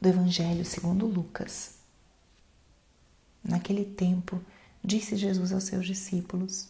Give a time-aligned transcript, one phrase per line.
[0.00, 1.74] do Evangelho segundo Lucas.
[3.44, 4.40] Naquele tempo,
[4.82, 6.68] disse Jesus aos seus discípulos: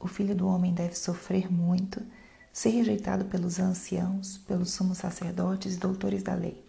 [0.00, 2.02] O filho do homem deve sofrer muito,
[2.50, 6.64] ser rejeitado pelos anciãos, pelos sumos sacerdotes e doutores da lei.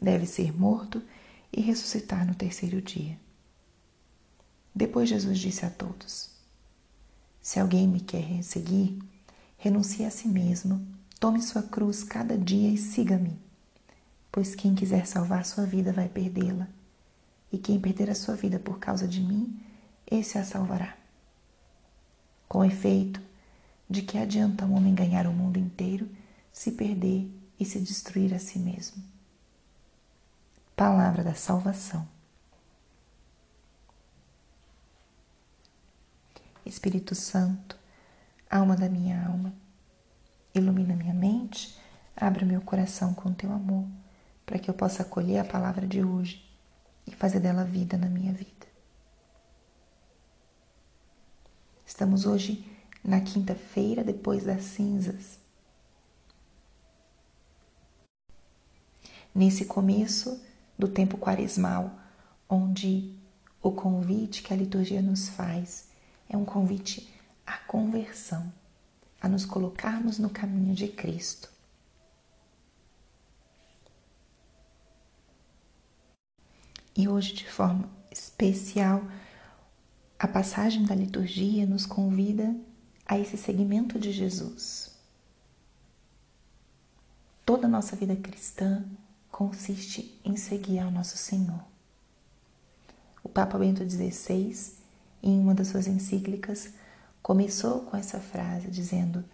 [0.00, 1.02] Deve ser morto
[1.50, 3.18] e ressuscitar no terceiro dia.
[4.74, 6.28] Depois Jesus disse a todos:
[7.40, 8.98] Se alguém me quer seguir,
[9.56, 10.86] renuncie a si mesmo,
[11.18, 13.51] tome sua cruz cada dia e siga-me
[14.32, 16.66] pois quem quiser salvar sua vida vai perdê-la,
[17.52, 19.60] e quem perder a sua vida por causa de mim,
[20.10, 20.96] esse a salvará.
[22.48, 23.20] Com efeito,
[23.88, 26.08] de que adianta um homem ganhar o mundo inteiro
[26.50, 29.04] se perder e se destruir a si mesmo?
[30.74, 32.08] Palavra da salvação.
[36.64, 37.76] Espírito Santo,
[38.50, 39.52] alma da minha alma,
[40.54, 41.78] ilumina minha mente,
[42.16, 43.86] abre meu coração com teu amor
[44.52, 46.44] para que eu possa acolher a palavra de hoje
[47.06, 48.66] e fazer dela vida na minha vida.
[51.86, 52.62] Estamos hoje
[53.02, 55.38] na quinta-feira depois das cinzas.
[59.34, 60.44] Nesse começo
[60.78, 61.90] do tempo quaresmal,
[62.46, 63.16] onde
[63.62, 65.88] o convite que a liturgia nos faz
[66.28, 67.10] é um convite
[67.46, 68.52] à conversão,
[69.18, 71.51] a nos colocarmos no caminho de Cristo.
[76.94, 79.02] E hoje, de forma especial,
[80.18, 82.54] a passagem da liturgia nos convida
[83.06, 84.94] a esse segmento de Jesus.
[87.44, 88.84] Toda a nossa vida cristã
[89.30, 91.64] consiste em seguir ao nosso Senhor.
[93.24, 94.74] O Papa Bento XVI,
[95.22, 96.74] em uma das suas encíclicas,
[97.22, 99.24] começou com essa frase dizendo: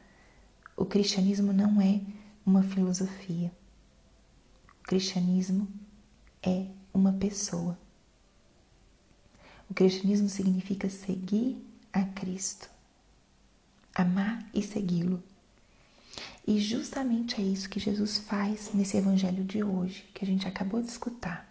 [0.77, 2.01] O cristianismo não é
[2.47, 3.53] uma filosofia.
[4.81, 5.69] O cristianismo
[6.42, 6.67] é
[6.99, 7.79] uma pessoa.
[9.71, 11.57] O cristianismo significa seguir
[11.92, 12.69] a Cristo,
[13.95, 15.23] amar e segui-lo.
[16.47, 20.81] E justamente é isso que Jesus faz nesse evangelho de hoje, que a gente acabou
[20.81, 21.47] de escutar.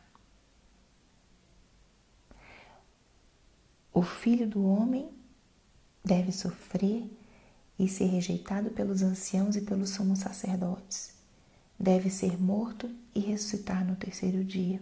[3.94, 5.10] O filho do homem
[6.04, 7.10] deve sofrer
[7.80, 11.16] e ser rejeitado pelos anciãos e pelos sumos sacerdotes.
[11.80, 14.82] Deve ser morto e ressuscitar no terceiro dia.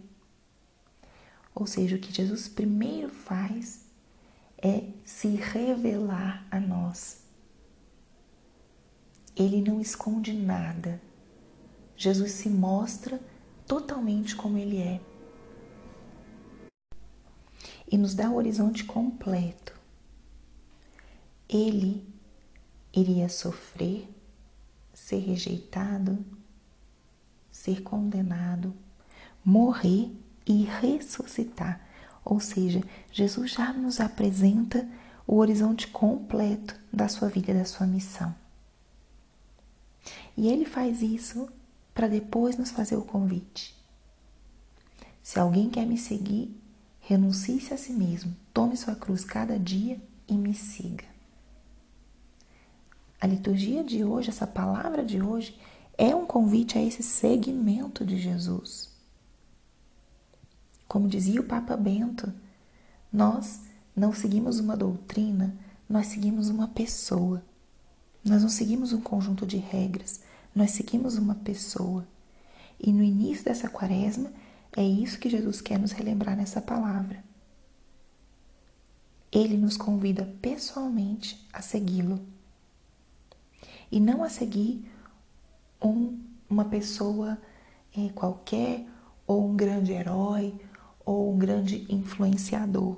[1.55, 3.85] Ou seja, o que Jesus primeiro faz
[4.57, 7.23] é se revelar a nós.
[9.33, 11.01] Ele não esconde nada.
[11.95, 13.21] Jesus se mostra
[13.65, 14.99] totalmente como ele é.
[17.89, 19.73] E nos dá o horizonte completo.
[21.47, 22.05] Ele
[22.93, 24.09] iria sofrer,
[24.93, 26.25] ser rejeitado,
[27.51, 28.73] ser condenado,
[29.43, 30.11] morrer
[30.45, 31.81] e ressuscitar.
[32.23, 34.87] Ou seja, Jesus já nos apresenta
[35.27, 38.33] o horizonte completo da sua vida da sua missão.
[40.37, 41.49] E ele faz isso
[41.93, 43.75] para depois nos fazer o convite.
[45.23, 46.55] Se alguém quer me seguir,
[46.99, 51.05] renuncie-se a si mesmo, tome sua cruz cada dia e me siga.
[53.19, 55.57] A liturgia de hoje, essa palavra de hoje,
[55.97, 58.94] é um convite a esse seguimento de Jesus.
[60.95, 62.31] Como dizia o Papa Bento,
[63.11, 63.63] nós
[63.93, 65.53] não seguimos uma doutrina,
[65.89, 67.43] nós seguimos uma pessoa.
[68.23, 70.21] Nós não seguimos um conjunto de regras,
[70.55, 72.07] nós seguimos uma pessoa.
[72.79, 74.31] E no início dessa quaresma,
[74.71, 77.21] é isso que Jesus quer nos relembrar nessa palavra.
[79.33, 82.21] Ele nos convida pessoalmente a segui-lo.
[83.91, 84.89] E não a seguir
[85.83, 86.17] um,
[86.49, 87.37] uma pessoa
[87.93, 88.87] é, qualquer,
[89.27, 90.57] ou um grande herói,
[91.05, 92.97] ou um grande influenciador,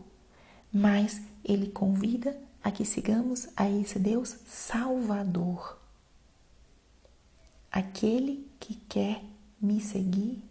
[0.72, 5.78] mas ele convida a que sigamos a esse Deus Salvador.
[7.72, 9.24] Aquele que quer
[9.62, 10.44] me seguir,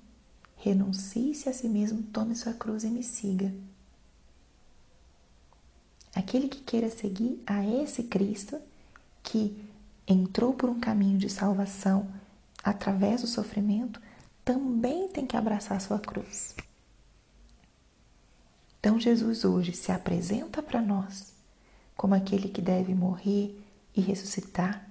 [0.57, 3.53] renuncie-se a si mesmo, tome sua cruz e me siga.
[6.15, 8.59] Aquele que queira seguir a esse Cristo
[9.23, 9.63] que
[10.07, 12.09] entrou por um caminho de salvação
[12.63, 14.01] através do sofrimento,
[14.45, 16.55] também tem que abraçar sua cruz.
[18.87, 21.35] Então, Jesus hoje se apresenta para nós
[21.97, 23.61] como aquele que deve morrer
[23.93, 24.89] e ressuscitar,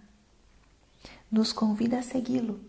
[1.31, 2.59] nos convida a segui-lo,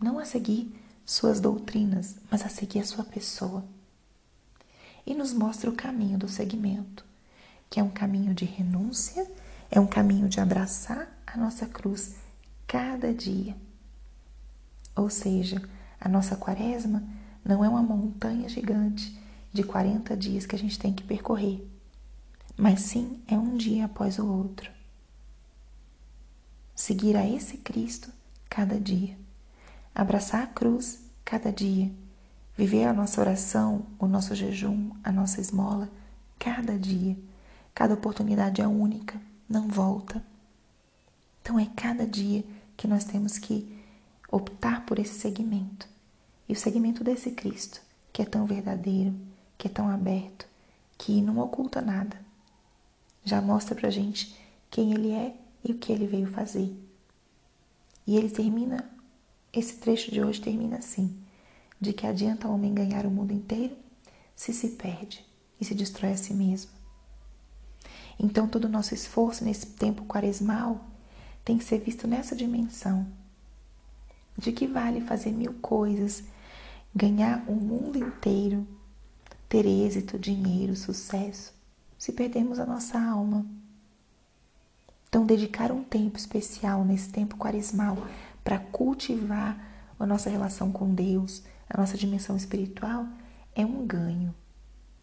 [0.00, 3.62] não a seguir suas doutrinas, mas a seguir a sua pessoa.
[5.04, 7.04] E nos mostra o caminho do seguimento,
[7.68, 9.30] que é um caminho de renúncia,
[9.70, 12.14] é um caminho de abraçar a nossa cruz
[12.66, 13.54] cada dia.
[14.96, 15.60] Ou seja,
[16.00, 17.06] A nossa quaresma
[17.44, 19.22] não é uma montanha gigante
[19.54, 21.64] de 40 dias que a gente tem que percorrer,
[22.56, 24.68] mas sim é um dia após o outro.
[26.74, 28.10] Seguir a esse Cristo
[28.50, 29.16] cada dia,
[29.94, 31.88] abraçar a cruz cada dia,
[32.56, 35.88] viver a nossa oração, o nosso jejum, a nossa esmola
[36.36, 37.16] cada dia.
[37.72, 40.20] Cada oportunidade é única, não volta.
[41.40, 42.44] Então é cada dia
[42.76, 43.80] que nós temos que
[44.30, 45.88] optar por esse segmento.
[46.48, 47.80] E o segmento desse Cristo,
[48.12, 49.14] que é tão verdadeiro,
[49.56, 50.46] que é tão aberto,
[50.98, 52.18] que não oculta nada.
[53.24, 54.34] Já mostra pra gente
[54.70, 55.34] quem ele é
[55.64, 56.74] e o que ele veio fazer.
[58.06, 58.90] E ele termina,
[59.52, 61.16] esse trecho de hoje termina assim:
[61.80, 63.76] de que adianta o homem ganhar o mundo inteiro
[64.36, 65.24] se se perde
[65.60, 66.70] e se destrói a si mesmo.
[68.18, 70.84] Então, todo o nosso esforço nesse tempo quaresmal
[71.44, 73.06] tem que ser visto nessa dimensão.
[74.36, 76.24] De que vale fazer mil coisas,
[76.94, 78.66] ganhar o mundo inteiro,
[79.54, 81.54] ter êxito, dinheiro, sucesso,
[81.96, 83.46] se perdemos a nossa alma?
[85.08, 87.96] Então, dedicar um tempo especial nesse tempo quaresmal
[88.42, 89.56] para cultivar
[89.96, 93.06] a nossa relação com Deus, a nossa dimensão espiritual,
[93.54, 94.34] é um ganho.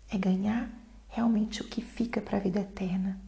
[0.09, 0.69] É ganhar
[1.07, 3.21] realmente o que fica para a vida eterna.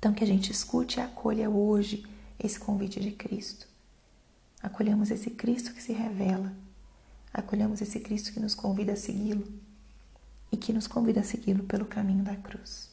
[0.00, 2.04] Então, que a gente escute e acolha hoje
[2.40, 3.68] esse convite de Cristo.
[4.60, 6.52] Acolhamos esse Cristo que se revela.
[7.32, 9.64] Acolhamos esse Cristo que nos convida a segui-lo
[10.50, 12.90] e que nos convida a segui-lo pelo caminho da cruz.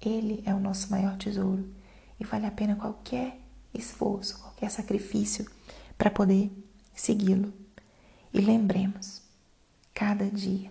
[0.00, 1.68] Ele é o nosso maior tesouro
[2.18, 3.38] e vale a pena qualquer
[3.74, 5.46] esforço, qualquer sacrifício
[5.96, 6.50] para poder
[6.94, 7.52] segui-lo.
[8.32, 9.22] E lembremos,
[9.92, 10.70] cada dia,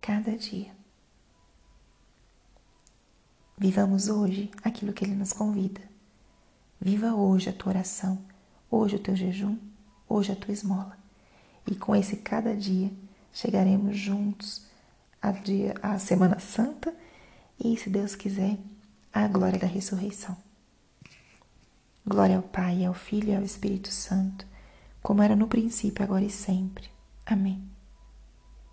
[0.00, 0.72] cada dia,
[3.56, 5.80] vivamos hoje aquilo que ele nos convida.
[6.80, 8.24] Viva hoje a tua oração,
[8.70, 9.58] hoje o teu jejum,
[10.08, 10.96] hoje a tua esmola.
[11.66, 12.90] E com esse cada dia
[13.32, 14.66] chegaremos juntos
[15.20, 16.94] a dia, à Semana Santa
[17.62, 18.58] e, se Deus quiser,
[19.12, 20.36] à glória da ressurreição.
[22.06, 24.46] Glória ao Pai, ao Filho e ao Espírito Santo,
[25.02, 26.88] como era no princípio, agora e sempre.
[27.26, 27.77] Amém.